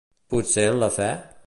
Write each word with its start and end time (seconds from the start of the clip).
¿Potser 0.31 0.65
en 0.71 0.79
la 0.85 0.91
fe? 0.97 1.11